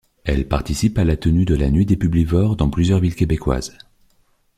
Elle 0.23 0.47
participe 0.47 0.97
à 0.97 1.03
la 1.03 1.15
tenue 1.15 1.45
de 1.45 1.53
la 1.53 1.69
Nuit 1.69 1.85
des 1.85 1.95
publivores 1.95 2.55
dans 2.55 2.71
plusieurs 2.71 2.99
villes 3.01 3.13
québécoises. 3.13 3.77